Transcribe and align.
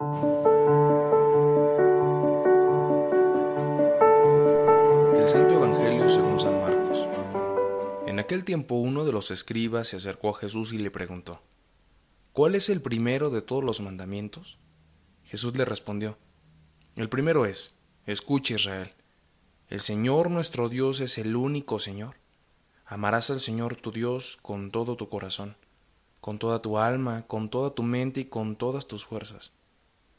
Del 0.00 0.06
Santo 5.26 5.54
Evangelio 5.54 6.08
según 6.08 6.38
San 6.38 6.60
Marcos. 6.60 7.08
En 8.06 8.20
aquel 8.20 8.44
tiempo 8.44 8.76
uno 8.76 9.04
de 9.04 9.10
los 9.10 9.32
escribas 9.32 9.88
se 9.88 9.96
acercó 9.96 10.28
a 10.28 10.38
Jesús 10.38 10.72
y 10.72 10.78
le 10.78 10.92
preguntó, 10.92 11.42
¿Cuál 12.32 12.54
es 12.54 12.68
el 12.68 12.80
primero 12.80 13.30
de 13.30 13.42
todos 13.42 13.64
los 13.64 13.80
mandamientos? 13.80 14.60
Jesús 15.24 15.56
le 15.56 15.64
respondió, 15.64 16.16
El 16.94 17.08
primero 17.08 17.44
es, 17.44 17.80
escucha 18.06 18.54
Israel, 18.54 18.92
el 19.68 19.80
Señor 19.80 20.30
nuestro 20.30 20.68
Dios 20.68 21.00
es 21.00 21.18
el 21.18 21.34
único 21.34 21.80
Señor. 21.80 22.14
Amarás 22.86 23.30
al 23.30 23.40
Señor 23.40 23.74
tu 23.74 23.90
Dios 23.90 24.38
con 24.42 24.70
todo 24.70 24.94
tu 24.94 25.08
corazón, 25.08 25.56
con 26.20 26.38
toda 26.38 26.62
tu 26.62 26.78
alma, 26.78 27.26
con 27.26 27.50
toda 27.50 27.74
tu 27.74 27.82
mente 27.82 28.20
y 28.20 28.26
con 28.26 28.54
todas 28.54 28.86
tus 28.86 29.04
fuerzas. 29.04 29.58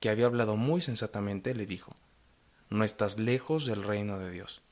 que 0.00 0.10
había 0.10 0.26
hablado 0.26 0.56
muy 0.56 0.80
sensatamente, 0.80 1.54
le 1.54 1.66
dijo, 1.66 1.96
No 2.68 2.84
estás 2.84 3.18
lejos 3.18 3.66
del 3.66 3.82
reino 3.82 4.18
de 4.18 4.30
Dios. 4.30 4.62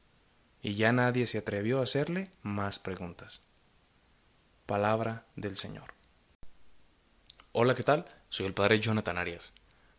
Y 0.62 0.75
ya 0.75 0.92
nadie 0.92 1.27
se 1.27 1.39
atrevió 1.39 1.81
a 1.81 1.83
hacerle 1.83 2.31
más 2.42 2.78
preguntas. 2.78 3.42
Palabra 4.66 5.27
del 5.36 5.56
Señor. 5.56 5.92
Hola, 7.53 7.75
¿qué 7.75 7.83
tal? 7.83 8.06
Soy 8.31 8.47
el 8.47 8.55
Padre 8.55 8.81
Jonathan 8.81 9.19
Arias. 9.19 9.53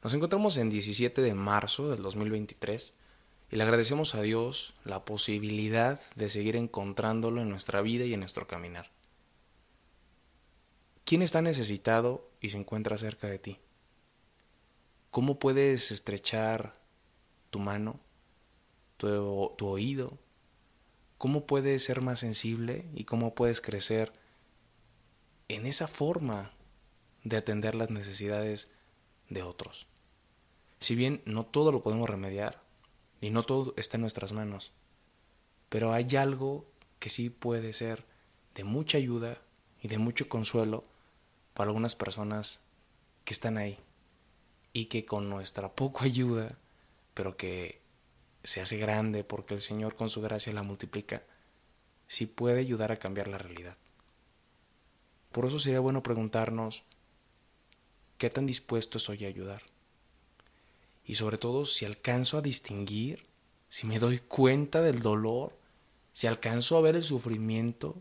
Nos 0.04 0.14
encontramos 0.14 0.58
en 0.58 0.70
17 0.70 1.22
de 1.22 1.34
marzo 1.34 1.90
del 1.90 2.02
2023 2.02 2.96
y 3.52 3.56
le 3.56 3.64
agradecemos 3.64 4.16
a 4.16 4.22
Dios 4.22 4.76
la 4.84 5.06
posibilidad 5.06 6.00
de 6.16 6.30
seguir 6.30 6.56
encontrándolo 6.56 7.42
en 7.42 7.50
nuestra 7.50 7.82
vida 7.82 8.06
y 8.06 8.14
en 8.14 8.20
nuestro 8.20 8.48
caminar. 8.48 8.92
¿Quién 11.06 11.22
está 11.22 11.42
necesitado 11.42 12.32
y 12.42 12.50
se 12.50 12.58
encuentra 12.58 12.98
cerca 12.98 13.28
de 13.28 13.40
ti? 13.40 13.60
¿Cómo 15.16 15.40
puedes 15.40 15.92
estrechar 15.92 16.78
tu 17.50 17.60
mano, 17.60 18.02
tu, 18.98 19.54
tu 19.58 19.66
oído? 19.66 20.20
¿Cómo 21.18 21.48
puedes 21.48 21.86
ser 21.86 22.02
más 22.02 22.20
sensible 22.20 22.86
y 22.94 23.06
cómo 23.06 23.34
puedes 23.34 23.62
crecer 23.62 24.12
en 25.48 25.68
esa 25.68 25.88
forma 25.88 26.52
de 27.24 27.38
atender 27.38 27.76
las 27.76 27.92
necesidades 27.92 28.74
de 29.30 29.44
otros? 29.44 29.88
Si 30.82 30.96
bien 30.96 31.22
no 31.24 31.46
todo 31.46 31.72
lo 31.72 31.82
podemos 31.82 32.10
remediar 32.10 32.60
y 33.22 33.30
no 33.30 33.44
todo 33.44 33.74
está 33.78 33.96
en 33.96 34.02
nuestras 34.02 34.34
manos, 34.34 34.74
pero 35.70 35.94
hay 35.94 36.14
algo 36.18 36.68
que 37.00 37.10
sí 37.10 37.30
puede 37.30 37.72
ser 37.72 38.04
de 38.54 38.66
mucha 38.66 38.98
ayuda 38.98 39.42
y 39.82 39.88
de 39.88 39.98
mucho 39.98 40.28
consuelo 40.28 40.84
para 41.54 41.70
algunas 41.70 41.96
personas 41.96 42.66
que 43.24 43.34
están 43.34 43.58
ahí 43.58 43.80
y 44.76 44.88
que 44.88 45.06
con 45.06 45.30
nuestra 45.30 45.74
poca 45.74 46.04
ayuda, 46.04 46.58
pero 47.14 47.38
que 47.38 47.80
se 48.44 48.60
hace 48.60 48.76
grande 48.76 49.24
porque 49.24 49.54
el 49.54 49.62
Señor 49.62 49.96
con 49.96 50.10
su 50.10 50.20
gracia 50.20 50.52
la 50.52 50.64
multiplica, 50.64 51.24
sí 52.08 52.26
puede 52.26 52.60
ayudar 52.60 52.92
a 52.92 52.98
cambiar 52.98 53.30
la 53.30 53.38
realidad. 53.38 53.78
Por 55.32 55.46
eso 55.46 55.60
sería 55.60 55.80
bueno 55.80 56.04
preguntarnos 56.04 56.84
qué 58.18 58.30
tan 58.30 58.46
dispuesto 58.46 59.00
soy 59.00 59.24
a 59.24 59.30
ayudar. 59.30 59.64
Y 61.06 61.16
sobre 61.16 61.38
todo 61.38 61.66
si 61.66 61.86
alcanzo 61.86 62.38
a 62.38 62.42
distinguir, 62.42 63.26
si 63.70 63.88
me 63.88 63.98
doy 63.98 64.20
cuenta 64.20 64.82
del 64.82 65.02
dolor, 65.02 65.58
si 66.12 66.28
alcanzo 66.28 66.76
a 66.76 66.82
ver 66.82 66.98
el 66.98 67.04
sufrimiento 67.04 67.96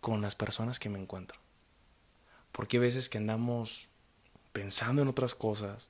con 0.00 0.20
las 0.20 0.36
personas 0.36 0.78
que 0.78 0.90
me 0.90 1.00
encuentro. 1.00 1.40
Porque 2.52 2.76
hay 2.76 2.82
veces 2.82 3.08
que 3.08 3.18
andamos 3.18 3.88
pensando 4.52 5.02
en 5.02 5.08
otras 5.08 5.34
cosas, 5.34 5.88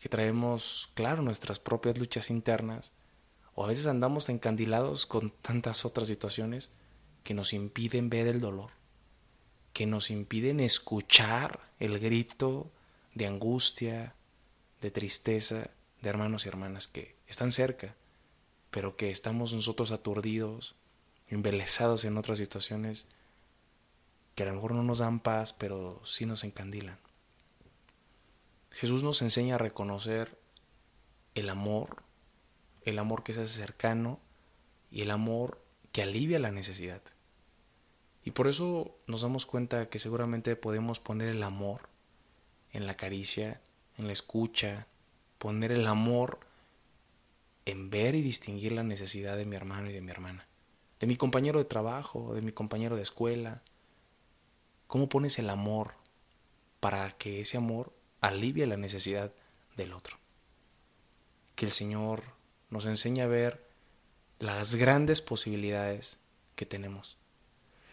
que 0.00 0.08
traemos, 0.08 0.90
claro, 0.94 1.22
nuestras 1.22 1.58
propias 1.58 1.98
luchas 1.98 2.30
internas, 2.30 2.92
o 3.54 3.64
a 3.64 3.68
veces 3.68 3.86
andamos 3.86 4.28
encandilados 4.28 5.06
con 5.06 5.30
tantas 5.30 5.84
otras 5.84 6.08
situaciones 6.08 6.70
que 7.24 7.34
nos 7.34 7.52
impiden 7.52 8.08
ver 8.08 8.28
el 8.28 8.40
dolor, 8.40 8.70
que 9.72 9.86
nos 9.86 10.10
impiden 10.10 10.60
escuchar 10.60 11.60
el 11.80 11.98
grito 11.98 12.70
de 13.14 13.26
angustia, 13.26 14.14
de 14.80 14.90
tristeza 14.90 15.70
de 16.00 16.08
hermanos 16.08 16.44
y 16.44 16.48
hermanas 16.48 16.86
que 16.86 17.16
están 17.26 17.50
cerca, 17.50 17.96
pero 18.70 18.96
que 18.96 19.10
estamos 19.10 19.52
nosotros 19.52 19.90
aturdidos, 19.90 20.76
embelesados 21.28 22.04
en 22.04 22.16
otras 22.16 22.38
situaciones 22.38 23.06
que 24.34 24.44
a 24.44 24.46
lo 24.46 24.54
mejor 24.54 24.74
no 24.74 24.84
nos 24.84 24.98
dan 24.98 25.18
paz, 25.18 25.52
pero 25.52 26.00
sí 26.04 26.26
nos 26.26 26.44
encandilan. 26.44 26.96
Jesús 28.70 29.02
nos 29.02 29.22
enseña 29.22 29.56
a 29.56 29.58
reconocer 29.58 30.38
el 31.34 31.48
amor, 31.48 32.02
el 32.82 32.98
amor 32.98 33.22
que 33.22 33.32
se 33.32 33.42
hace 33.42 33.60
cercano 33.60 34.20
y 34.90 35.02
el 35.02 35.10
amor 35.10 35.62
que 35.92 36.02
alivia 36.02 36.38
la 36.38 36.50
necesidad. 36.50 37.02
Y 38.24 38.32
por 38.32 38.46
eso 38.46 38.96
nos 39.06 39.22
damos 39.22 39.46
cuenta 39.46 39.88
que 39.88 39.98
seguramente 39.98 40.54
podemos 40.56 41.00
poner 41.00 41.28
el 41.28 41.42
amor 41.42 41.88
en 42.72 42.86
la 42.86 42.96
caricia, 42.96 43.60
en 43.96 44.06
la 44.06 44.12
escucha, 44.12 44.86
poner 45.38 45.72
el 45.72 45.86
amor 45.86 46.40
en 47.64 47.90
ver 47.90 48.14
y 48.14 48.22
distinguir 48.22 48.72
la 48.72 48.82
necesidad 48.82 49.36
de 49.36 49.46
mi 49.46 49.56
hermano 49.56 49.90
y 49.90 49.92
de 49.92 50.00
mi 50.00 50.10
hermana, 50.10 50.46
de 51.00 51.06
mi 51.06 51.16
compañero 51.16 51.58
de 51.58 51.64
trabajo, 51.64 52.34
de 52.34 52.42
mi 52.42 52.52
compañero 52.52 52.96
de 52.96 53.02
escuela. 53.02 53.62
¿Cómo 54.86 55.08
pones 55.08 55.38
el 55.38 55.50
amor 55.50 55.94
para 56.80 57.10
que 57.12 57.40
ese 57.40 57.56
amor 57.56 57.92
alivie 58.20 58.66
la 58.66 58.76
necesidad 58.76 59.32
del 59.76 59.92
otro? 59.92 60.16
Que 61.54 61.66
el 61.66 61.72
Señor 61.72 62.22
nos 62.70 62.86
enseñe 62.86 63.20
a 63.22 63.26
ver 63.26 63.66
las 64.38 64.74
grandes 64.76 65.20
posibilidades 65.20 66.20
que 66.54 66.66
tenemos, 66.66 67.16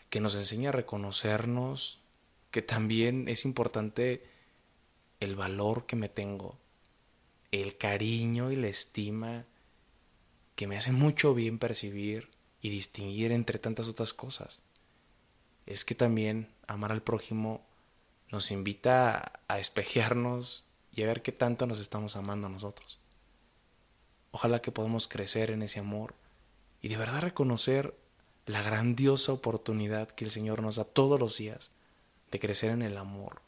que 0.09 0.19
nos 0.19 0.35
enseñe 0.35 0.68
a 0.68 0.72
reconocernos, 0.72 2.02
que 2.52 2.62
también 2.62 3.28
es 3.28 3.46
importante 3.46 4.24
el 5.19 5.35
valor 5.35 5.85
que 5.85 5.96
me 5.96 6.09
tengo, 6.09 6.58
el 7.52 7.78
cariño 7.78 8.52
y 8.52 8.56
la 8.56 8.68
estima 8.68 9.46
que 10.56 10.68
me 10.68 10.78
hace 10.78 10.91
mucho 10.91 11.34
bien 11.34 11.59
percibir 11.59 12.30
y 12.62 12.69
distinguir 12.69 13.31
entre 13.31 13.59
tantas 13.59 13.88
otras 13.88 14.14
cosas. 14.14 14.62
Es 15.66 15.84
que 15.84 15.96
también 15.96 16.50
amar 16.68 16.91
al 16.91 17.03
prójimo 17.03 17.66
nos 18.31 18.52
invita 18.52 19.41
a, 19.47 19.59
espejearnos 19.59 20.66
y 20.91 21.03
a 21.03 21.08
ver 21.08 21.22
qué 21.22 21.31
tanto 21.31 21.68
nos 21.68 21.80
estamos 21.80 22.16
amando 22.16 22.47
a 22.47 22.50
nosotros. 22.50 23.00
Ojalá 24.31 24.62
que 24.62 24.72
podamos 24.72 25.08
crecer 25.08 25.52
en 25.52 25.62
ese 25.62 25.80
amor 25.80 26.13
y 26.81 26.90
de 26.90 26.97
verdad 26.97 27.22
reconocer 27.22 27.96
la 28.46 28.62
grandiosa 28.62 29.31
oportunidad 29.31 30.09
que 30.09 30.25
el 30.25 30.31
Señor 30.31 30.62
nos 30.62 30.75
da 30.75 30.84
todos 30.84 31.19
los 31.19 31.38
días 31.38 31.72
de 32.31 32.40
crecer 32.40 32.72
en 32.72 32.81
el 32.81 32.97
amor, 32.97 33.41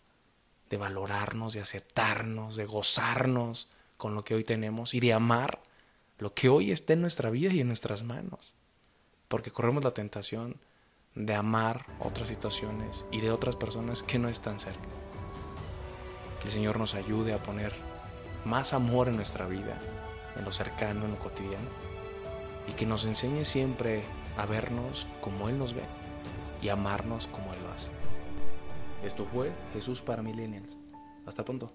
de 0.69 0.77
valorarnos, 0.77 1.53
de 1.53 1.61
aceptarnos, 1.61 2.55
de 2.55 2.65
gozarnos 2.65 3.69
con 3.97 4.15
lo 4.15 4.23
que 4.23 4.35
hoy 4.35 4.43
tenemos 4.43 4.93
y 4.93 4.99
de 4.99 5.13
amar 5.13 5.61
lo 6.19 6.33
que 6.33 6.49
hoy 6.49 6.71
está 6.71 6.93
en 6.93 7.01
nuestra 7.01 7.29
vida 7.29 7.53
y 7.53 7.61
en 7.61 7.67
nuestras 7.67 8.03
manos. 8.03 8.53
Porque 9.27 9.51
corremos 9.51 9.83
la 9.83 9.93
tentación 9.93 10.57
de 11.17 11.33
amar 11.33 11.85
otras 11.99 12.27
situaciones 12.27 13.07
y 13.11 13.21
de 13.21 13.31
otras 13.31 13.55
personas 13.55 14.03
que 14.03 14.19
no 14.19 14.29
están 14.29 14.59
cerca. 14.59 14.87
Que 16.39 16.45
el 16.45 16.51
Señor 16.51 16.77
nos 16.77 16.93
ayude 16.93 17.33
a 17.33 17.41
poner 17.41 17.73
más 18.45 18.73
amor 18.73 19.09
en 19.09 19.15
nuestra 19.15 19.47
vida, 19.47 19.79
en 20.35 20.45
lo 20.45 20.51
cercano, 20.53 21.05
en 21.05 21.11
lo 21.11 21.19
cotidiano, 21.19 21.69
y 22.67 22.73
que 22.73 22.85
nos 22.85 23.05
enseñe 23.05 23.45
siempre 23.45 24.03
a 24.37 24.45
vernos 24.45 25.07
como 25.19 25.49
Él 25.49 25.57
nos 25.57 25.73
ve 25.73 25.83
y 26.61 26.69
amarnos 26.69 27.25
como 27.27 27.51
Él 27.53 27.63
lo 27.63 27.71
hace. 27.71 27.89
Esto 29.03 29.25
fue 29.25 29.51
Jesús 29.73 30.03
para 30.03 30.21
Millennials. 30.21 30.77
Hasta 31.25 31.43
pronto. 31.43 31.71